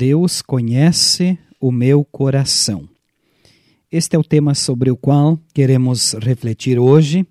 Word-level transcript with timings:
Deus 0.00 0.40
conhece 0.40 1.38
o 1.60 1.70
meu 1.70 2.02
coração. 2.02 2.88
Este 3.92 4.16
é 4.16 4.18
o 4.18 4.24
tema 4.24 4.54
sobre 4.54 4.90
o 4.90 4.96
qual 4.96 5.38
queremos 5.52 6.14
refletir 6.14 6.78
hoje. 6.78 7.26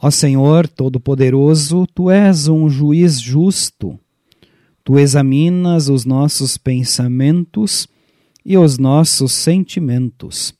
Ó 0.00 0.08
Senhor 0.08 0.68
Todo-Poderoso, 0.68 1.84
tu 1.92 2.08
és 2.08 2.46
um 2.46 2.68
juiz 2.68 3.20
justo. 3.20 3.98
Tu 4.84 5.00
examinas 5.00 5.88
os 5.88 6.04
nossos 6.04 6.56
pensamentos 6.56 7.88
e 8.46 8.56
os 8.56 8.78
nossos 8.78 9.32
sentimentos. 9.32 10.54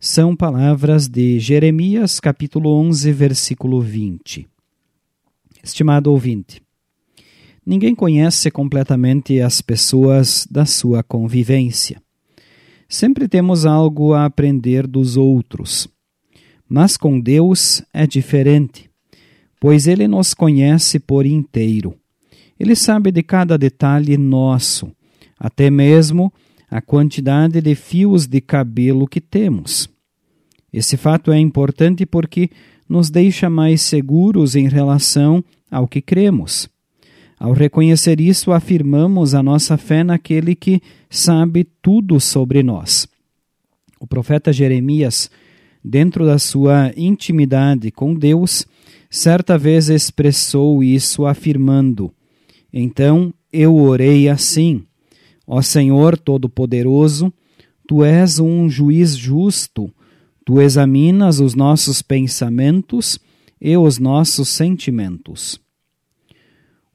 São 0.00 0.34
palavras 0.34 1.08
de 1.08 1.38
Jeremias, 1.38 2.20
capítulo 2.20 2.70
11, 2.70 3.12
versículo 3.12 3.82
20. 3.82 4.48
Estimado 5.62 6.10
ouvinte, 6.10 6.62
Ninguém 7.66 7.96
conhece 7.96 8.48
completamente 8.48 9.40
as 9.40 9.60
pessoas 9.60 10.46
da 10.48 10.64
sua 10.64 11.02
convivência. 11.02 12.00
Sempre 12.88 13.26
temos 13.26 13.66
algo 13.66 14.12
a 14.14 14.24
aprender 14.24 14.86
dos 14.86 15.16
outros. 15.16 15.88
Mas 16.68 16.96
com 16.96 17.18
Deus 17.18 17.82
é 17.92 18.06
diferente, 18.06 18.88
pois 19.60 19.88
Ele 19.88 20.06
nos 20.06 20.32
conhece 20.32 21.00
por 21.00 21.26
inteiro. 21.26 21.96
Ele 22.58 22.76
sabe 22.76 23.10
de 23.10 23.22
cada 23.24 23.58
detalhe 23.58 24.16
nosso, 24.16 24.92
até 25.36 25.68
mesmo 25.68 26.32
a 26.70 26.80
quantidade 26.80 27.60
de 27.60 27.74
fios 27.74 28.28
de 28.28 28.40
cabelo 28.40 29.08
que 29.08 29.20
temos. 29.20 29.88
Esse 30.72 30.96
fato 30.96 31.32
é 31.32 31.38
importante 31.38 32.06
porque 32.06 32.48
nos 32.88 33.10
deixa 33.10 33.50
mais 33.50 33.82
seguros 33.82 34.54
em 34.54 34.68
relação 34.68 35.44
ao 35.68 35.88
que 35.88 36.00
cremos. 36.00 36.68
Ao 37.38 37.52
reconhecer 37.52 38.20
isso, 38.20 38.50
afirmamos 38.50 39.34
a 39.34 39.42
nossa 39.42 39.76
fé 39.76 40.02
naquele 40.02 40.54
que 40.54 40.80
sabe 41.10 41.64
tudo 41.82 42.18
sobre 42.18 42.62
nós. 42.62 43.06
O 44.00 44.06
profeta 44.06 44.52
Jeremias, 44.52 45.30
dentro 45.84 46.24
da 46.24 46.38
sua 46.38 46.92
intimidade 46.96 47.90
com 47.90 48.14
Deus, 48.14 48.66
certa 49.10 49.58
vez 49.58 49.90
expressou 49.90 50.82
isso 50.82 51.26
afirmando: 51.26 52.12
Então 52.72 53.32
eu 53.52 53.76
orei 53.76 54.28
assim: 54.28 54.84
Ó 55.46 55.60
Senhor 55.60 56.18
Todo-Poderoso, 56.18 57.32
tu 57.86 58.02
és 58.02 58.38
um 58.38 58.68
juiz 58.68 59.14
justo, 59.14 59.92
tu 60.44 60.60
examinas 60.60 61.38
os 61.38 61.54
nossos 61.54 62.00
pensamentos 62.00 63.18
e 63.60 63.76
os 63.76 63.98
nossos 63.98 64.48
sentimentos. 64.48 65.65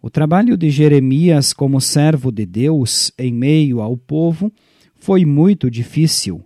O 0.01 0.09
trabalho 0.09 0.57
de 0.57 0.71
Jeremias 0.71 1.53
como 1.53 1.79
servo 1.79 2.31
de 2.31 2.43
Deus 2.43 3.11
em 3.19 3.31
meio 3.31 3.81
ao 3.81 3.95
povo 3.95 4.51
foi 4.95 5.25
muito 5.25 5.69
difícil. 5.69 6.43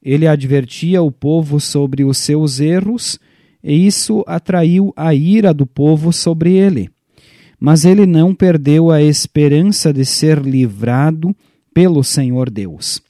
Ele 0.00 0.28
advertia 0.28 1.02
o 1.02 1.10
povo 1.10 1.58
sobre 1.58 2.04
os 2.04 2.18
seus 2.18 2.60
erros 2.60 3.18
e 3.62 3.86
isso 3.86 4.22
atraiu 4.28 4.92
a 4.94 5.12
ira 5.12 5.52
do 5.52 5.66
povo 5.66 6.12
sobre 6.12 6.52
ele. 6.52 6.88
Mas 7.58 7.84
ele 7.84 8.06
não 8.06 8.32
perdeu 8.32 8.92
a 8.92 9.02
esperança 9.02 9.92
de 9.92 10.04
ser 10.04 10.38
livrado 10.38 11.34
pelo 11.72 12.04
Senhor 12.04 12.48
Deus. 12.48 13.02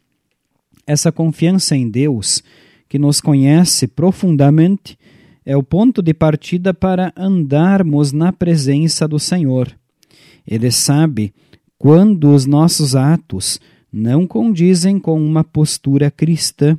Essa 0.86 1.12
confiança 1.12 1.76
em 1.76 1.90
Deus, 1.90 2.42
que 2.88 2.98
nos 2.98 3.20
conhece 3.20 3.86
profundamente, 3.86 4.96
é 5.44 5.56
o 5.56 5.62
ponto 5.62 6.00
de 6.00 6.14
partida 6.14 6.72
para 6.72 7.12
andarmos 7.16 8.12
na 8.12 8.32
presença 8.32 9.06
do 9.06 9.18
Senhor. 9.18 9.74
Ele 10.46 10.70
sabe 10.70 11.32
quando 11.78 12.32
os 12.32 12.46
nossos 12.46 12.94
atos 12.94 13.60
não 13.92 14.26
condizem 14.26 14.98
com 14.98 15.24
uma 15.24 15.44
postura 15.44 16.10
cristã 16.10 16.78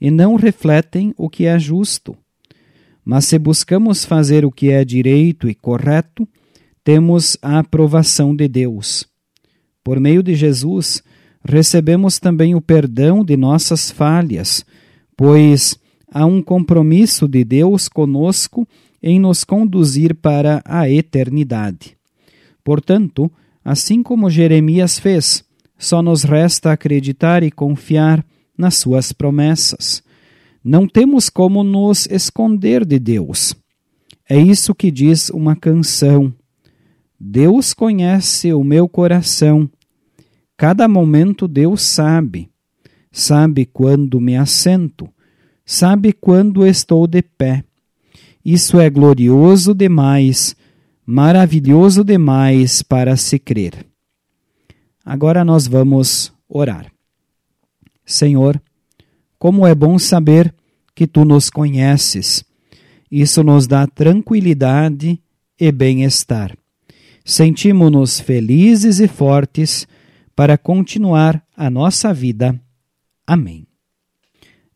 e 0.00 0.10
não 0.10 0.36
refletem 0.36 1.14
o 1.16 1.28
que 1.28 1.46
é 1.46 1.58
justo. 1.58 2.16
Mas 3.04 3.24
se 3.24 3.38
buscamos 3.38 4.04
fazer 4.04 4.44
o 4.44 4.52
que 4.52 4.70
é 4.70 4.84
direito 4.84 5.48
e 5.48 5.54
correto, 5.54 6.28
temos 6.84 7.36
a 7.42 7.58
aprovação 7.58 8.34
de 8.34 8.46
Deus. 8.48 9.06
Por 9.82 9.98
meio 9.98 10.22
de 10.22 10.34
Jesus, 10.34 11.02
recebemos 11.44 12.18
também 12.18 12.54
o 12.54 12.60
perdão 12.60 13.24
de 13.24 13.36
nossas 13.36 13.90
falhas, 13.90 14.64
pois 15.16 15.76
há 16.12 16.24
um 16.24 16.40
compromisso 16.40 17.26
de 17.26 17.44
Deus 17.44 17.88
conosco 17.88 18.66
em 19.02 19.18
nos 19.18 19.42
conduzir 19.42 20.14
para 20.14 20.62
a 20.64 20.88
eternidade. 20.88 21.96
Portanto, 22.64 23.30
assim 23.64 24.02
como 24.02 24.30
Jeremias 24.30 24.98
fez, 24.98 25.44
só 25.78 26.02
nos 26.02 26.22
resta 26.22 26.72
acreditar 26.72 27.42
e 27.42 27.50
confiar 27.50 28.24
nas 28.56 28.76
suas 28.76 29.12
promessas. 29.12 30.02
Não 30.64 30.86
temos 30.86 31.28
como 31.28 31.64
nos 31.64 32.06
esconder 32.06 32.84
de 32.84 32.98
Deus. 32.98 33.54
É 34.28 34.38
isso 34.38 34.74
que 34.74 34.90
diz 34.90 35.28
uma 35.30 35.56
canção. 35.56 36.32
Deus 37.18 37.74
conhece 37.74 38.52
o 38.52 38.62
meu 38.62 38.88
coração. 38.88 39.68
Cada 40.56 40.86
momento 40.86 41.48
Deus 41.48 41.82
sabe. 41.82 42.48
Sabe 43.10 43.64
quando 43.64 44.20
me 44.20 44.36
assento 44.36 45.12
sabe 45.64 46.12
quando 46.12 46.66
estou 46.66 47.06
de 47.06 47.22
pé. 47.22 47.64
Isso 48.44 48.80
é 48.80 48.90
glorioso 48.90 49.74
demais, 49.74 50.56
maravilhoso 51.04 52.04
demais 52.04 52.82
para 52.82 53.16
se 53.16 53.38
crer. 53.38 53.86
Agora 55.04 55.44
nós 55.44 55.66
vamos 55.66 56.32
orar. 56.48 56.92
Senhor, 58.04 58.60
como 59.38 59.66
é 59.66 59.74
bom 59.74 59.98
saber 59.98 60.54
que 60.94 61.06
tu 61.06 61.24
nos 61.24 61.50
conheces. 61.50 62.44
Isso 63.10 63.42
nos 63.42 63.66
dá 63.66 63.86
tranquilidade 63.86 65.20
e 65.58 65.72
bem-estar. 65.72 66.56
Sentimos-nos 67.24 68.20
felizes 68.20 69.00
e 69.00 69.08
fortes 69.08 69.86
para 70.34 70.56
continuar 70.58 71.42
a 71.56 71.70
nossa 71.70 72.12
vida. 72.12 72.58
Amém. 73.26 73.66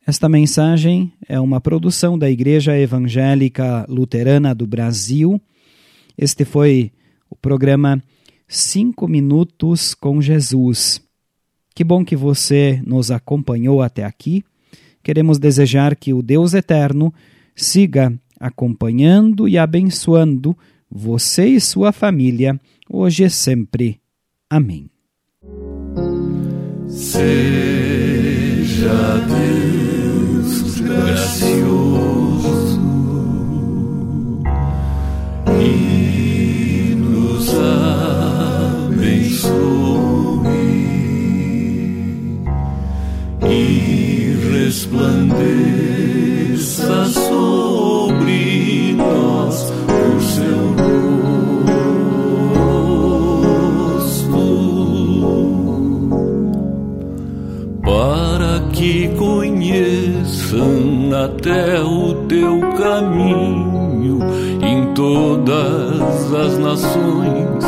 Esta 0.07 0.29
mensagem 0.29 1.13
é 1.29 1.41
uma 1.41 1.61
produção 1.61 2.17
da 2.17 2.31
Igreja 2.31 2.79
Evangélica 2.79 3.85
Luterana 3.89 4.55
do 4.55 4.67
Brasil. 4.67 5.41
Este 6.17 6.45
foi 6.45 6.91
o 7.29 7.37
programa 7.37 8.03
Cinco 8.49 9.07
Minutos 9.07 9.95
com 9.95 10.21
Jesus. 10.21 11.03
Que 11.75 11.85
bom 11.85 12.05
que 12.05 12.17
você 12.17 12.81
nos 12.87 13.11
acompanhou 13.11 13.83
até 13.83 14.05
aqui. 14.05 14.43
Queremos 15.03 15.39
desejar 15.39 15.95
que 15.95 16.15
o 16.15 16.23
Deus 16.23 16.55
Eterno 16.55 17.13
siga 17.55 18.13
acompanhando 18.41 19.49
e 19.49 19.59
abençoando 19.59 20.57
você 20.91 21.47
e 21.47 21.61
sua 21.61 21.93
família, 21.93 22.59
hoje 22.89 23.25
e 23.25 23.31
sempre. 23.31 24.01
Amém. 24.49 24.89
Seja 26.89 27.27
Deus 29.29 30.81
gracioso 30.81 31.86
e 43.51 44.37
resplandeça 44.53 45.45
sobre 47.07 48.93
nós 48.95 49.73
o 49.89 50.21
seu 50.21 50.75
rosto 53.95 54.21
para 57.83 58.61
que 58.73 59.09
conheçam 59.17 61.15
até 61.25 61.81
o 61.81 62.15
teu 62.27 62.61
caminho 62.79 64.21
em 64.63 64.93
todas 64.95 66.35
as 66.35 66.59
nações 66.59 67.65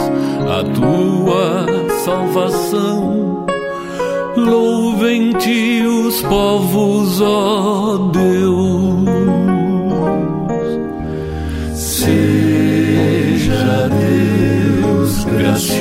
a 0.48 0.62
tua 0.64 1.66
salvação. 2.04 3.47
Louvem-te 4.44 5.84
os 5.86 6.22
povos, 6.22 7.20
ó 7.20 7.96
Deus. 8.12 9.08
Seja 11.74 13.18
Deus 13.88 15.24
gracioso. 15.24 15.77